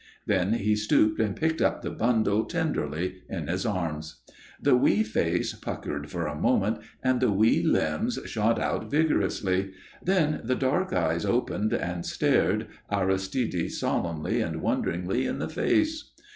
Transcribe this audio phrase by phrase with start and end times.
[0.25, 4.23] Then he stooped and picked up the bundle tenderly in his arms.
[4.59, 10.41] The wee face puckered for a moment and the wee limbs shot out vigorously; then
[10.43, 16.11] the dark eyes opened and stared Aristide solemnly and wonderingly in the face.